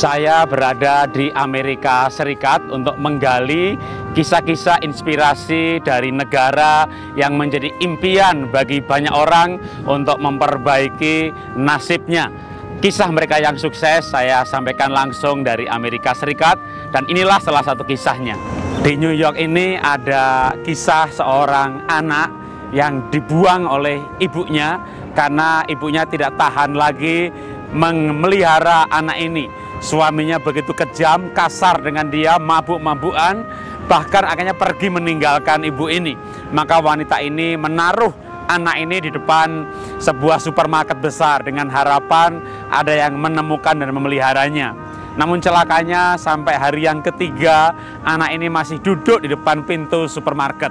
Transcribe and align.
Saya 0.00 0.48
berada 0.48 1.04
di 1.04 1.28
Amerika 1.36 2.08
Serikat 2.08 2.64
untuk 2.72 2.96
menggali 2.96 3.76
kisah-kisah 4.16 4.80
inspirasi 4.80 5.76
dari 5.84 6.08
negara 6.08 6.88
yang 7.20 7.36
menjadi 7.36 7.68
impian 7.84 8.48
bagi 8.48 8.80
banyak 8.80 9.12
orang 9.12 9.60
untuk 9.84 10.16
memperbaiki 10.16 11.36
nasibnya. 11.60 12.32
Kisah 12.80 13.12
mereka 13.12 13.44
yang 13.44 13.60
sukses 13.60 14.08
saya 14.08 14.40
sampaikan 14.48 14.88
langsung 14.88 15.44
dari 15.44 15.68
Amerika 15.68 16.16
Serikat 16.16 16.56
dan 16.96 17.04
inilah 17.04 17.36
salah 17.36 17.60
satu 17.60 17.84
kisahnya. 17.84 18.40
Di 18.80 18.96
New 18.96 19.12
York 19.12 19.36
ini 19.36 19.76
ada 19.76 20.56
kisah 20.64 21.12
seorang 21.12 21.84
anak 21.92 22.32
yang 22.72 23.04
dibuang 23.12 23.68
oleh 23.68 24.00
ibunya 24.16 24.80
karena 25.12 25.60
ibunya 25.68 26.08
tidak 26.08 26.40
tahan 26.40 26.72
lagi 26.72 27.28
memelihara 27.76 28.88
anak 28.88 29.20
ini 29.20 29.59
Suaminya 29.80 30.36
begitu 30.36 30.76
kejam, 30.76 31.32
kasar 31.32 31.80
dengan 31.80 32.12
dia, 32.12 32.36
mabuk-mabukan, 32.36 33.48
bahkan 33.88 34.28
akhirnya 34.28 34.52
pergi 34.52 34.92
meninggalkan 34.92 35.64
ibu 35.64 35.88
ini. 35.88 36.12
Maka 36.52 36.84
wanita 36.84 37.16
ini 37.24 37.56
menaruh 37.56 38.12
anak 38.44 38.76
ini 38.76 39.00
di 39.00 39.10
depan 39.14 39.64
sebuah 39.96 40.36
supermarket 40.36 41.00
besar 41.00 41.40
dengan 41.40 41.72
harapan 41.72 42.44
ada 42.68 42.92
yang 42.92 43.16
menemukan 43.16 43.72
dan 43.72 43.88
memeliharanya. 43.96 44.76
Namun 45.16 45.40
celakanya 45.40 46.20
sampai 46.20 46.60
hari 46.60 46.84
yang 46.84 47.00
ketiga 47.00 47.72
anak 48.04 48.36
ini 48.36 48.52
masih 48.52 48.78
duduk 48.84 49.24
di 49.24 49.32
depan 49.32 49.64
pintu 49.64 50.04
supermarket. 50.06 50.70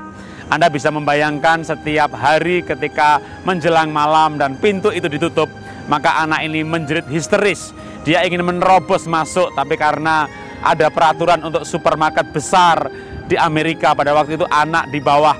Anda 0.53 0.69
bisa 0.69 0.93
membayangkan 0.93 1.65
setiap 1.65 2.13
hari 2.13 2.61
ketika 2.61 3.21
menjelang 3.41 3.89
malam 3.89 4.37
dan 4.37 4.57
pintu 4.57 4.89
itu 4.89 5.05
ditutup, 5.05 5.49
maka 5.89 6.25
anak 6.25 6.45
ini 6.45 6.65
menjerit 6.65 7.05
histeris 7.05 7.73
dia 8.09 8.25
ingin 8.25 8.41
menerobos 8.41 9.05
masuk, 9.05 9.53
tapi 9.53 9.77
karena 9.77 10.25
ada 10.65 10.89
peraturan 10.89 11.45
untuk 11.45 11.61
supermarket 11.61 12.33
besar 12.33 12.89
di 13.29 13.37
Amerika 13.37 13.93
pada 13.93 14.17
waktu 14.17 14.33
itu 14.33 14.49
anak 14.49 14.89
di 14.89 14.97
bawah 14.97 15.37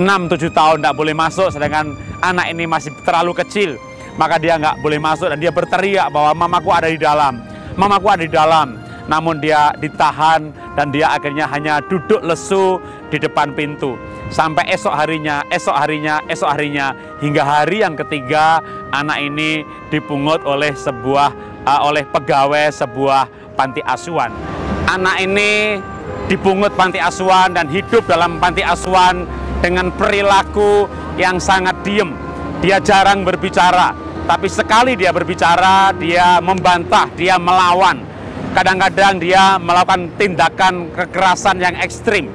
6-7 0.00 0.48
tahun 0.48 0.76
tidak 0.80 0.96
boleh 0.96 1.12
masuk, 1.12 1.52
sedangkan 1.52 1.92
anak 2.24 2.48
ini 2.48 2.64
masih 2.64 2.96
terlalu 3.04 3.36
kecil. 3.36 3.76
Maka 4.16 4.40
dia 4.40 4.56
nggak 4.56 4.80
boleh 4.80 4.96
masuk 4.96 5.28
dan 5.28 5.36
dia 5.36 5.52
berteriak 5.52 6.08
bahwa 6.08 6.48
mamaku 6.48 6.72
ada 6.72 6.88
di 6.88 6.96
dalam, 6.96 7.44
mamaku 7.76 8.08
ada 8.08 8.24
di 8.24 8.32
dalam. 8.32 8.80
Namun 9.12 9.38
dia 9.38 9.76
ditahan 9.76 10.50
dan 10.72 10.90
dia 10.90 11.12
akhirnya 11.12 11.44
hanya 11.52 11.84
duduk 11.84 12.24
lesu 12.24 12.80
di 13.12 13.20
depan 13.20 13.52
pintu. 13.52 13.94
Sampai 14.32 14.66
esok 14.72 14.90
harinya, 14.90 15.46
esok 15.52 15.76
harinya, 15.76 16.18
esok 16.26 16.50
harinya, 16.50 16.90
hingga 17.22 17.44
hari 17.46 17.86
yang 17.86 17.94
ketiga 17.94 18.58
anak 18.90 19.22
ini 19.22 19.62
dipungut 19.94 20.42
oleh 20.42 20.74
sebuah 20.74 21.45
uh, 21.66 21.80
oleh 21.84 22.06
pegawai 22.06 22.70
sebuah 22.70 23.28
panti 23.58 23.82
asuhan. 23.82 24.30
Anak 24.86 25.18
ini 25.18 25.82
dipungut 26.30 26.72
panti 26.78 27.02
asuhan 27.02 27.52
dan 27.52 27.66
hidup 27.66 28.06
dalam 28.06 28.38
panti 28.38 28.62
asuhan 28.62 29.26
dengan 29.58 29.90
perilaku 29.90 30.86
yang 31.18 31.42
sangat 31.42 31.74
diem. 31.82 32.14
Dia 32.62 32.80
jarang 32.80 33.26
berbicara, 33.26 33.92
tapi 34.24 34.48
sekali 34.48 34.96
dia 34.96 35.12
berbicara, 35.12 35.92
dia 35.98 36.40
membantah, 36.40 37.10
dia 37.18 37.36
melawan. 37.36 38.00
Kadang-kadang 38.56 39.20
dia 39.20 39.60
melakukan 39.60 40.08
tindakan 40.16 40.88
kekerasan 40.96 41.60
yang 41.60 41.76
ekstrim. 41.76 42.32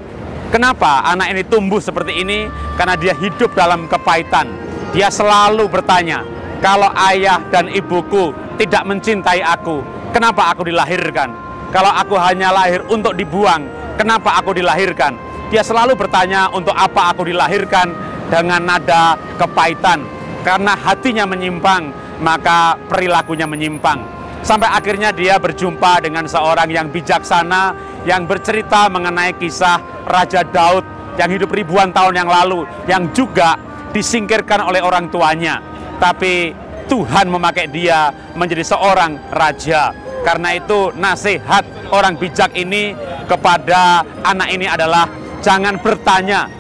Kenapa 0.54 1.02
anak 1.08 1.34
ini 1.34 1.42
tumbuh 1.48 1.82
seperti 1.82 2.22
ini? 2.22 2.46
Karena 2.78 2.94
dia 3.00 3.18
hidup 3.18 3.56
dalam 3.58 3.90
kepahitan. 3.90 4.46
Dia 4.94 5.10
selalu 5.10 5.66
bertanya, 5.72 6.22
kalau 6.62 6.92
ayah 7.10 7.42
dan 7.50 7.72
ibuku 7.72 8.36
tidak 8.62 8.86
mencintai 8.86 9.42
aku, 9.42 9.82
kenapa 10.14 10.54
aku 10.54 10.70
dilahirkan? 10.70 11.34
Kalau 11.74 11.90
aku 11.90 12.14
hanya 12.22 12.54
lahir 12.54 12.86
untuk 12.94 13.18
dibuang, 13.18 13.66
kenapa 13.98 14.38
aku 14.38 14.54
dilahirkan? 14.54 15.18
Dia 15.50 15.66
selalu 15.66 15.98
bertanya 15.98 16.46
untuk 16.54 16.78
apa 16.78 17.10
aku 17.10 17.26
dilahirkan 17.26 17.90
dengan 18.30 18.62
nada 18.62 19.18
kepahitan. 19.42 20.06
Karena 20.46 20.78
hatinya 20.78 21.26
menyimpang, 21.26 21.90
maka 22.22 22.78
perilakunya 22.86 23.50
menyimpang. 23.50 23.98
Sampai 24.46 24.70
akhirnya 24.70 25.10
dia 25.10 25.42
berjumpa 25.42 26.06
dengan 26.06 26.30
seorang 26.30 26.70
yang 26.70 26.94
bijaksana 26.94 27.74
yang 28.06 28.30
bercerita 28.30 28.90
mengenai 28.94 29.38
kisah 29.42 30.06
Raja 30.06 30.46
Daud 30.46 30.86
yang 31.18 31.30
hidup 31.34 31.50
ribuan 31.50 31.90
tahun 31.90 32.14
yang 32.14 32.30
lalu 32.30 32.66
yang 32.86 33.10
juga 33.10 33.58
disingkirkan 33.90 34.66
oleh 34.66 34.82
orang 34.86 35.10
tuanya. 35.10 35.62
Tapi 36.02 36.54
Tuhan 36.92 37.32
memakai 37.32 37.72
dia 37.72 38.12
menjadi 38.36 38.68
seorang 38.76 39.16
raja. 39.32 39.96
Karena 40.28 40.60
itu 40.60 40.92
nasihat 41.00 41.64
orang 41.88 42.20
bijak 42.20 42.52
ini 42.52 42.92
kepada 43.32 44.04
anak 44.28 44.52
ini 44.52 44.68
adalah 44.68 45.08
jangan 45.40 45.80
bertanya 45.80 46.52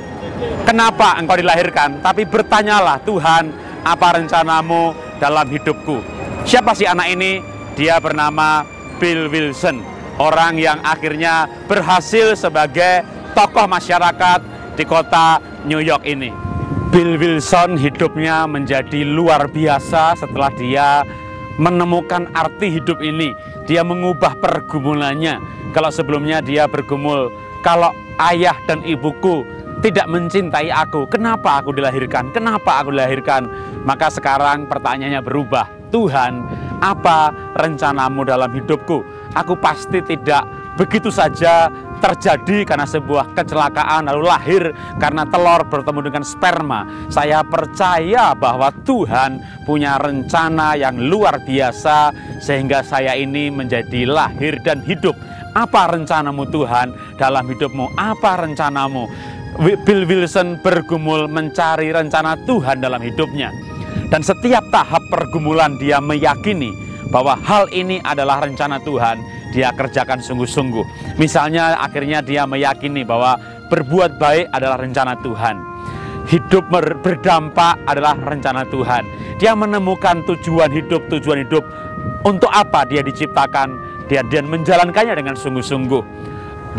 kenapa 0.63 1.19
engkau 1.19 1.35
dilahirkan, 1.35 1.99
tapi 1.99 2.23
bertanyalah 2.23 3.03
Tuhan 3.03 3.51
apa 3.83 4.07
rencanamu 4.17 4.95
dalam 5.19 5.45
hidupku. 5.51 5.99
Siapa 6.47 6.73
sih 6.73 6.87
anak 6.87 7.11
ini? 7.11 7.43
Dia 7.75 8.01
bernama 8.01 8.65
Bill 8.97 9.29
Wilson, 9.29 9.83
orang 10.17 10.57
yang 10.57 10.81
akhirnya 10.81 11.45
berhasil 11.67 12.33
sebagai 12.33 13.05
tokoh 13.37 13.67
masyarakat 13.69 14.39
di 14.73 14.83
kota 14.87 15.37
New 15.67 15.83
York 15.83 16.07
ini. 16.07 16.50
Bill 16.91 17.15
Wilson 17.15 17.79
hidupnya 17.79 18.43
menjadi 18.43 19.07
luar 19.07 19.47
biasa 19.47 20.11
setelah 20.19 20.51
dia 20.59 21.07
menemukan 21.55 22.27
arti 22.35 22.67
hidup 22.67 22.99
ini. 22.99 23.31
Dia 23.63 23.79
mengubah 23.79 24.35
pergumulannya. 24.43 25.39
Kalau 25.71 25.87
sebelumnya 25.87 26.43
dia 26.43 26.67
bergumul, 26.67 27.31
kalau 27.63 27.95
ayah 28.19 28.59
dan 28.67 28.83
ibuku 28.83 29.47
tidak 29.79 30.03
mencintai 30.11 30.67
aku, 30.67 31.07
kenapa 31.07 31.63
aku 31.63 31.71
dilahirkan? 31.71 32.27
Kenapa 32.35 32.83
aku 32.83 32.91
dilahirkan? 32.91 33.47
Maka 33.87 34.11
sekarang 34.11 34.67
pertanyaannya 34.67 35.23
berubah. 35.23 35.71
Tuhan, 35.95 36.43
apa 36.83 37.31
rencanamu 37.55 38.27
dalam 38.27 38.51
hidupku? 38.51 38.99
Aku 39.39 39.55
pasti 39.55 40.03
tidak 40.03 40.43
begitu 40.75 41.07
saja 41.07 41.71
terjadi 42.01 42.65
karena 42.65 42.89
sebuah 42.89 43.37
kecelakaan 43.37 44.09
lalu 44.09 44.25
lahir 44.25 44.63
karena 44.97 45.23
telur 45.29 45.61
bertemu 45.69 46.09
dengan 46.09 46.23
sperma. 46.25 46.83
Saya 47.13 47.45
percaya 47.45 48.33
bahwa 48.33 48.73
Tuhan 48.83 49.63
punya 49.63 50.01
rencana 50.01 50.73
yang 50.73 50.97
luar 50.97 51.37
biasa 51.45 52.09
sehingga 52.41 52.81
saya 52.81 53.13
ini 53.13 53.53
menjadi 53.53 54.09
lahir 54.09 54.57
dan 54.65 54.81
hidup. 54.81 55.13
Apa 55.53 55.93
rencanamu 55.93 56.49
Tuhan 56.49 56.91
dalam 57.21 57.45
hidupmu? 57.45 57.93
Apa 57.95 58.41
rencanamu? 58.41 59.05
Bill 59.59 60.07
Wilson 60.07 60.63
bergumul 60.63 61.27
mencari 61.27 61.91
rencana 61.91 62.39
Tuhan 62.47 62.81
dalam 62.81 63.03
hidupnya. 63.03 63.51
Dan 64.11 64.23
setiap 64.23 64.63
tahap 64.71 65.03
pergumulan 65.07 65.79
dia 65.79 65.99
meyakini 66.03 66.90
bahwa 67.11 67.35
hal 67.43 67.67
ini 67.69 67.99
adalah 68.01 68.41
rencana 68.41 68.79
Tuhan 68.81 69.19
dia 69.51 69.69
kerjakan 69.75 70.23
sungguh-sungguh. 70.23 71.15
Misalnya 71.19 71.75
akhirnya 71.77 72.23
dia 72.23 72.47
meyakini 72.47 73.03
bahwa 73.03 73.35
berbuat 73.67 74.17
baik 74.17 74.47
adalah 74.55 74.79
rencana 74.79 75.19
Tuhan. 75.19 75.55
Hidup 76.31 76.71
berdampak 77.03 77.75
adalah 77.83 78.15
rencana 78.15 78.63
Tuhan. 78.71 79.03
Dia 79.37 79.51
menemukan 79.51 80.23
tujuan 80.23 80.71
hidup, 80.71 81.11
tujuan 81.11 81.43
hidup 81.43 81.67
untuk 82.23 82.47
apa 82.47 82.87
dia 82.87 83.03
diciptakan, 83.03 83.75
dia 84.07 84.23
dan 84.31 84.47
menjalankannya 84.47 85.19
dengan 85.19 85.35
sungguh-sungguh. 85.35 86.03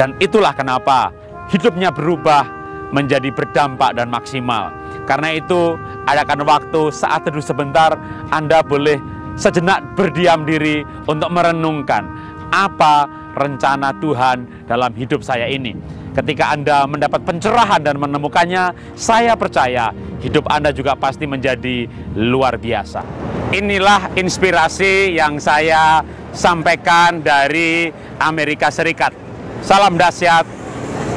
Dan 0.01 0.17
itulah 0.25 0.57
kenapa 0.57 1.13
hidupnya 1.53 1.93
berubah 1.93 2.49
menjadi 2.97 3.29
berdampak 3.29 3.93
dan 3.93 4.09
maksimal. 4.09 4.73
Karena 5.05 5.35
itu, 5.37 5.77
adakan 6.07 6.47
waktu 6.47 6.93
saat 6.95 7.27
teduh 7.27 7.43
sebentar, 7.43 7.99
Anda 8.31 8.63
boleh 8.63 9.01
sejenak 9.37 9.97
berdiam 9.97 10.45
diri 10.45 10.85
untuk 11.09 11.29
merenungkan 11.33 12.05
apa 12.53 13.09
rencana 13.33 13.97
Tuhan 13.97 14.69
dalam 14.69 14.93
hidup 14.93 15.25
saya 15.25 15.49
ini. 15.49 15.73
Ketika 16.13 16.53
Anda 16.53 16.85
mendapat 16.85 17.25
pencerahan 17.25 17.81
dan 17.81 17.97
menemukannya, 17.97 18.77
saya 18.93 19.33
percaya 19.33 19.97
hidup 20.21 20.45
Anda 20.53 20.69
juga 20.69 20.93
pasti 20.93 21.25
menjadi 21.25 21.89
luar 22.13 22.61
biasa. 22.61 23.01
Inilah 23.57 24.13
inspirasi 24.17 25.17
yang 25.17 25.41
saya 25.41 26.05
sampaikan 26.37 27.25
dari 27.25 27.89
Amerika 28.21 28.69
Serikat. 28.69 29.17
Salam 29.65 29.97
dahsyat, 29.97 30.45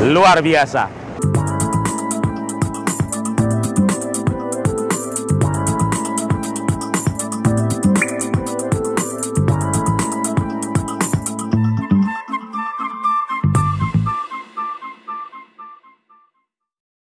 luar 0.07 0.39
biasa. 0.39 1.04